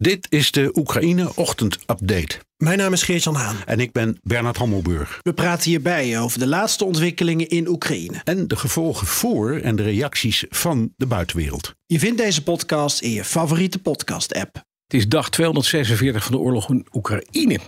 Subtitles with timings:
[0.00, 2.38] Dit is de Oekraïne Ochtend Update.
[2.56, 3.56] Mijn naam is Geert-Jan Haan.
[3.66, 5.20] En ik ben Bernard Hammelburg.
[5.22, 8.20] We praten hierbij over de laatste ontwikkelingen in Oekraïne.
[8.24, 11.74] En de gevolgen voor en de reacties van de buitenwereld.
[11.86, 14.56] Je vindt deze podcast in je favoriete podcast-app.
[14.86, 17.58] Het is dag 246 van de oorlog in Oekraïne.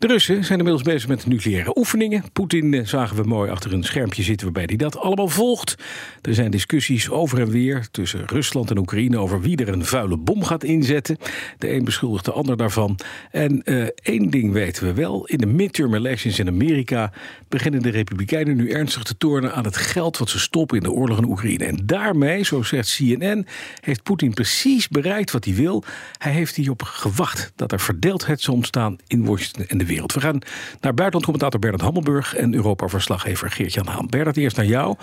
[0.00, 2.24] De Russen zijn inmiddels bezig met nucleaire oefeningen.
[2.32, 5.74] Poetin eh, zagen we mooi achter een schermpje zitten waarbij hij dat allemaal volgt.
[6.22, 10.16] Er zijn discussies over en weer tussen Rusland en Oekraïne over wie er een vuile
[10.16, 11.16] bom gaat inzetten.
[11.58, 12.98] De een beschuldigt de ander daarvan.
[13.30, 17.12] En uh, één ding weten we wel: in de midterm elections in Amerika
[17.48, 20.92] beginnen de Republikeinen nu ernstig te tornen aan het geld wat ze stoppen in de
[20.92, 21.64] oorlog in Oekraïne.
[21.64, 23.46] En daarmee, zo zegt CNN,
[23.80, 25.84] heeft Poetin precies bereikt wat hij wil.
[26.18, 30.12] Hij heeft hierop gewacht dat er verdeeldheid zou ontstaan in Washington en de wereld.
[30.12, 30.38] We gaan
[30.80, 34.06] naar buitenlandcommentator Bernard Hammelburg en Europa-verslaggever Geert-Jan Haan.
[34.06, 34.96] Bernard, eerst naar jou.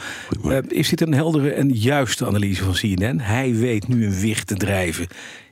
[0.46, 3.20] Uh, is dit een heldere en juiste analyse van CNN?
[3.20, 5.08] Hij weet nu een wicht te drijven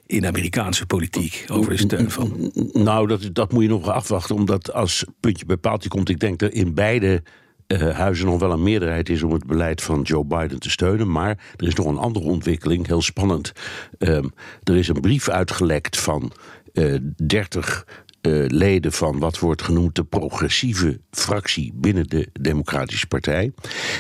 [0.06, 2.52] in Amerikaanse politiek over de steun van?
[2.74, 6.40] Nou, dat, dat moet je nog afwachten, omdat als puntje bij paaltje komt, ik denk
[6.40, 7.24] dat in beide
[7.68, 11.12] uh, huizen nog wel een meerderheid is om het beleid van Joe Biden te steunen.
[11.12, 13.52] Maar er is nog een andere ontwikkeling, heel spannend.
[13.98, 14.34] Um,
[14.64, 16.32] er is een brief uitgelekt van
[16.74, 17.88] uh, 30
[18.26, 23.52] uh, leden van wat wordt genoemd de progressieve fractie binnen de Democratische Partij.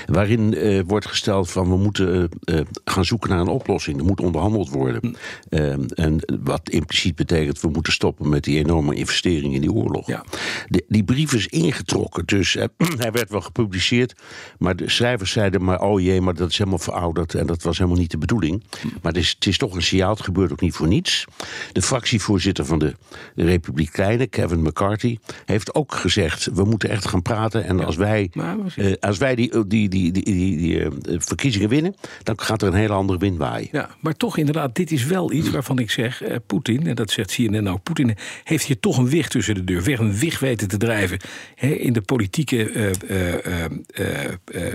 [0.06, 4.00] Waarin uh, wordt gesteld van we moeten uh, gaan zoeken naar een oplossing.
[4.00, 5.16] Er moet onderhandeld worden.
[5.50, 10.08] en wat impliciet betekent we moeten stoppen met die enorme investeringen in die oorlog.
[10.08, 10.26] Ja.
[10.67, 12.54] De, die brief is ingetrokken, dus
[13.04, 14.14] hij werd wel gepubliceerd.
[14.58, 17.78] Maar de schrijvers zeiden maar oh jee, maar dat is helemaal verouderd en dat was
[17.78, 18.64] helemaal niet de bedoeling.
[19.02, 21.26] Maar het is, het is toch een signaal, het gebeurt ook niet voor niets.
[21.72, 22.95] De fractievoorzitter van de
[24.30, 27.65] Kevin McCarthy, heeft ook gezegd: we moeten echt gaan praten.
[27.65, 27.83] En ja.
[27.83, 30.87] als wij, uh, als wij die, die, die, die, die, die uh,
[31.20, 33.67] verkiezingen winnen, dan gaat er een hele andere wind waaien.
[33.71, 37.11] Ja, maar toch inderdaad, dit is wel iets waarvan ik zeg: uh, Poetin, en dat
[37.11, 40.39] zegt CNN ook, Poetin heeft hier toch een wicht tussen de deur, weg een wicht
[40.39, 41.20] weten te drijven
[41.55, 42.93] hè, in de politieke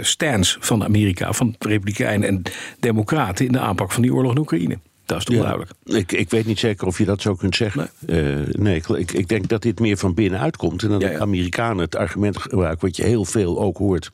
[0.00, 2.42] stance van Amerika, van Republikeinen en
[2.80, 4.78] Democraten in de aanpak van die oorlog in Oekraïne.
[5.10, 5.70] Dat is toch ja, duidelijk.
[5.84, 7.90] Ik, ik weet niet zeker of je dat zo kunt zeggen.
[8.06, 10.82] Nee, uh, nee ik, ik, denk dat dit meer van binnenuit komt.
[10.82, 14.10] En dat de Amerikanen het argument gebruiken, wat je heel veel ook hoort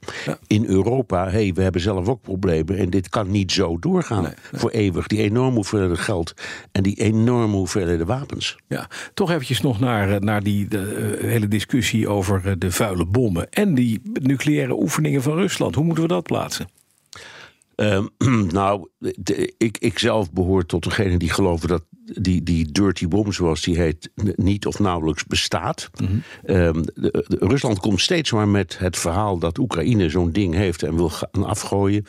[0.47, 1.25] in Europa.
[1.25, 4.71] Hé, hey, we hebben zelf ook problemen en dit kan niet zo doorgaan nee, voor
[4.71, 5.07] eeuwig.
[5.07, 6.34] Die enorme hoeveelheid geld
[6.73, 8.57] en die enorme hoeveelheid wapens.
[8.69, 13.51] Ja, toch eventjes nog naar, naar die de, uh, hele discussie over de vuile bommen
[13.51, 15.75] en die nucleaire oefeningen van Rusland.
[15.75, 16.69] Hoe moeten we dat plaatsen?
[17.76, 18.09] Um,
[18.50, 23.32] nou, de, ik, ik zelf behoor tot degene die geloven dat die, die dirty bomb,
[23.32, 25.91] zoals die heet, niet of nauwelijks bestaat.
[26.00, 26.56] Mm -hmm.
[26.56, 30.82] um, de, de, Rusland komt steeds maar met het verhaal dat Oekraïne zo'n ding heeft
[30.82, 32.06] en wil gaan afgooien.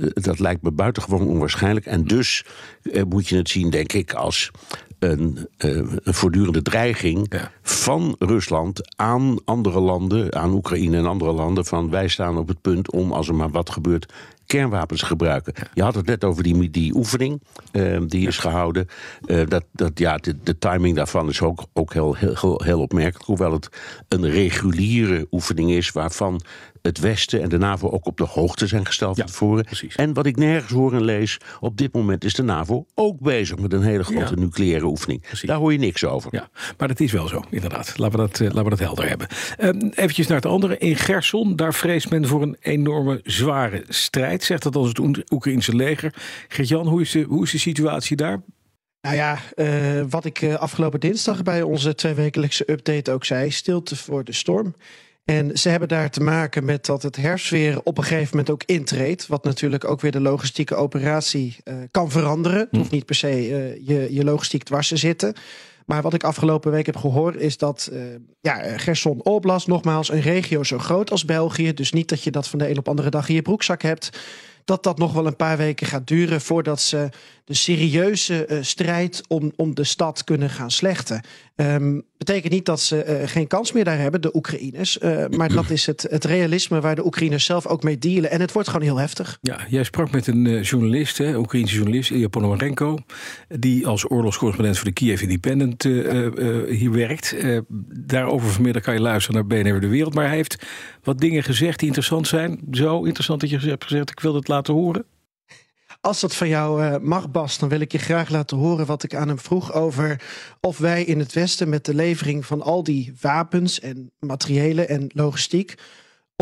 [0.00, 1.86] Uh, dat lijkt me buitengewoon onwaarschijnlijk.
[1.86, 2.44] En dus
[2.82, 4.50] uh, moet je het zien, denk ik, als
[4.98, 7.52] een, uh, een voortdurende dreiging ja.
[7.62, 12.60] van Rusland aan andere landen, aan Oekraïne en andere landen, van wij staan op het
[12.60, 14.12] punt om, als er maar wat gebeurt,
[14.48, 15.52] kernwapens gebruiken.
[15.74, 17.42] Je had het net over die, die oefening
[17.72, 18.88] uh, die is gehouden.
[19.26, 23.26] Uh, dat, dat, ja, de, de, timing daarvan is ook, ook heel, heel, heel opmerkelijk.
[23.26, 23.68] Hoewel het
[24.08, 26.40] een reguliere oefening is waarvan
[26.82, 29.64] het Westen en de NAVO ook op de hoogte zijn gesteld van ja, tevoren.
[29.64, 29.94] Precies.
[29.94, 33.58] En wat ik nergens hoor en lees, op dit moment is de NAVO ook bezig
[33.58, 34.40] met een hele grote ja.
[34.40, 35.20] nucleaire oefening.
[35.20, 35.48] Precies.
[35.48, 36.34] Daar hoor je niks over.
[36.34, 37.98] Ja, maar dat is wel zo, inderdaad.
[37.98, 39.28] Laten we dat, uh, laten we dat helder hebben.
[39.60, 40.78] Um, eventjes naar het andere.
[40.78, 45.76] In Gerson, daar vreest men voor een enorme zware strijd, zegt dat als het Oekraïnse
[45.76, 46.14] leger.
[46.48, 48.42] Gert-Jan, hoe, is de, hoe is de situatie daar?
[49.00, 53.96] Nou ja, uh, wat ik uh, afgelopen dinsdag bij onze tweewekelijkse update ook zei: stilte
[53.96, 54.74] voor de storm.
[55.30, 58.62] En ze hebben daar te maken met dat het herfstweer op een gegeven moment ook
[58.64, 59.26] intreedt.
[59.26, 62.58] Wat natuurlijk ook weer de logistieke operatie uh, kan veranderen.
[62.58, 65.34] Het hoeft niet per se uh, je, je logistiek dwars te zitten.
[65.86, 68.00] Maar wat ik afgelopen week heb gehoord is dat uh,
[68.40, 71.74] ja, Gerson Oblast, nogmaals een regio zo groot als België.
[71.74, 74.18] Dus niet dat je dat van de een op andere dag in je broekzak hebt.
[74.68, 77.08] Dat dat nog wel een paar weken gaat duren voordat ze
[77.48, 81.20] de serieuze uh, strijd om, om de stad kunnen gaan slechten.
[81.56, 84.98] Um, betekent niet dat ze uh, geen kans meer daar hebben, de Oekraïners.
[84.98, 88.30] Uh, maar dat is het, het realisme waar de Oekraïners zelf ook mee dealen.
[88.30, 89.38] En het wordt gewoon heel heftig.
[89.40, 92.98] Ja, jij sprak met een journalist, hè, Oekraïnse journalist, Ilya Ponomarenko.
[93.48, 95.82] Die als oorlogscorrespondent voor de Kiev Independent
[96.68, 97.36] hier werkt.
[98.06, 100.14] daarover vanmiddag kan je luisteren naar BNR De Wereld.
[100.14, 100.66] Maar hij heeft
[101.02, 102.60] wat dingen gezegd die interessant zijn.
[102.70, 105.04] Zo interessant dat je hebt gezegd, ik wil het laten horen.
[106.00, 109.02] Als dat van jou uh, mag, Bas, dan wil ik je graag laten horen wat
[109.02, 110.22] ik aan hem vroeg over
[110.60, 115.10] of wij in het Westen met de levering van al die wapens en materiëlen en
[115.14, 115.74] logistiek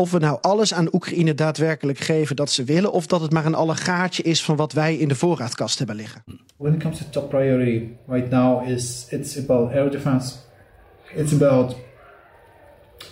[0.01, 3.45] of we nou alles aan Oekraïne daadwerkelijk geven dat ze willen, of dat het maar
[3.45, 6.23] een allegaartje is van wat wij in de voorraadkast hebben liggen.
[6.57, 10.35] When it comes to top priority right now is it's about air defense.
[11.15, 11.75] It's about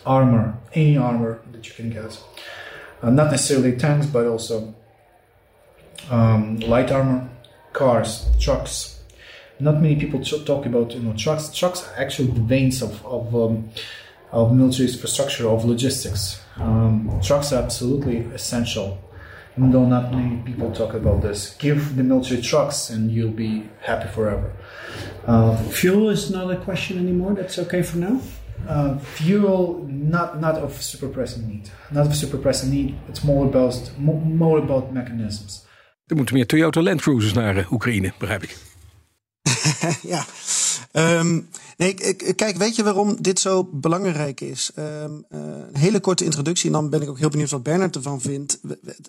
[0.03, 2.25] armor, any armor that you can get.
[3.03, 4.73] Uh, not necessarily tanks, but also
[6.09, 7.29] um, light armor,
[7.73, 8.99] cars, trucks.
[9.59, 11.49] Not many people talk about you know trucks.
[11.53, 13.69] Trucks are actually the veins of of, um,
[14.31, 16.41] of military infrastructure of logistics.
[16.57, 18.97] Um, trucks are absolutely essential,
[19.57, 21.55] even though not many people talk about this.
[21.57, 24.51] Give the military trucks, and you'll be happy forever.
[25.25, 27.33] Uh, Fuel is not a question anymore.
[27.33, 28.19] That's okay for now.
[28.67, 32.95] Uh, fuel, not not of super pressing need, not of super pressing need.
[33.07, 35.64] It's more about more about mechanisms.
[36.05, 38.57] Er moeten meer Toyota Land Cruisers naar uh, Oekraïne, begrijp ik.
[40.13, 40.25] ja.
[40.91, 41.93] Um, nee,
[42.35, 44.71] kijk, weet je waarom dit zo belangrijk is?
[44.79, 47.95] Um, uh, een hele korte introductie en dan ben ik ook heel benieuwd wat Bernard
[47.95, 48.59] ervan vindt.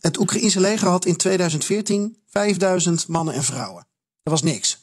[0.00, 3.86] Het Oekraïense leger had in 2014 5000 mannen en vrouwen.
[4.22, 4.78] Dat was niks.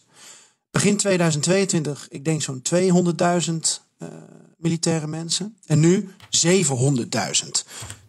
[0.71, 3.54] Begin 2022, ik denk zo'n 200.000
[4.00, 4.07] uh,
[4.57, 5.57] militaire mensen.
[5.65, 6.10] En nu
[6.48, 7.50] 700.000.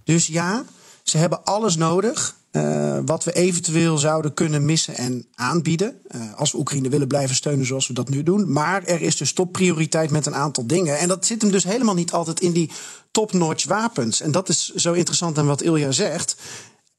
[0.05, 0.65] Dus ja,
[1.03, 5.97] ze hebben alles nodig uh, wat we eventueel zouden kunnen missen en aanbieden.
[6.15, 8.53] Uh, als we Oekraïne willen blijven steunen zoals we dat nu doen.
[8.53, 10.99] Maar er is dus topprioriteit met een aantal dingen.
[10.99, 12.71] En dat zit hem dus helemaal niet altijd in die
[13.11, 14.21] top-notch wapens.
[14.21, 16.37] En dat is zo interessant aan wat Ilja zegt.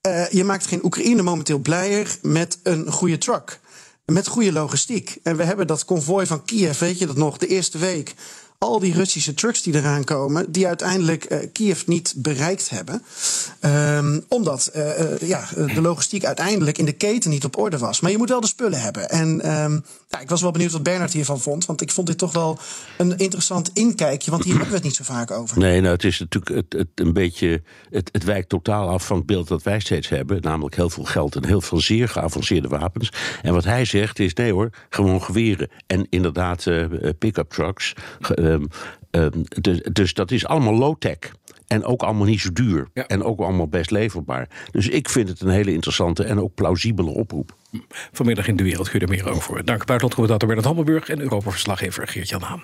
[0.07, 3.60] Uh, je maakt geen Oekraïne momenteel blijer met een goede truck.
[4.06, 5.18] Met goede logistiek.
[5.24, 8.16] En we hebben dat konvooi van Kiev, weet je dat nog, de eerste week
[8.66, 13.02] al die Russische trucks die eraan komen, die uiteindelijk uh, Kiev niet bereikt hebben.
[13.62, 18.00] Um, omdat uh, ja, de logistiek uiteindelijk in de keten niet op orde was.
[18.00, 19.10] Maar je moet wel de spullen hebben.
[19.10, 21.66] En um, ja, ik was wel benieuwd wat Bernard hiervan vond.
[21.66, 22.60] Want ik vond dit toch wel
[22.98, 24.32] een interessant inkijkje.
[24.32, 25.58] Want hier hebben we het niet zo vaak over.
[25.58, 27.64] Nee, nou, het is natuurlijk het een beetje.
[27.90, 30.42] Het, het wijkt totaal af van het beeld dat wij steeds hebben.
[30.42, 33.12] Namelijk heel veel geld en heel veel zeer geavanceerde wapens.
[33.42, 35.70] En wat hij zegt is: nee hoor, gewoon geweren.
[35.88, 36.86] En inderdaad, uh,
[37.20, 37.94] pick-up trucks.
[38.56, 38.68] Um,
[39.12, 41.18] um, dus, dus dat is allemaal low-tech.
[41.68, 42.88] En ook allemaal niet zo duur.
[42.94, 43.07] Ja.
[43.07, 44.50] En ook allemaal best leverbaar.
[44.72, 47.56] Dus ik vind het een hele interessante en ook plausibele oproep.
[48.12, 49.66] Vanmiddag in de wereld kun je er meer over.
[49.66, 52.63] Dank buitenlandcommentator Bernard Hammelburg en Europa-verslaggever Geert-Jan Haan.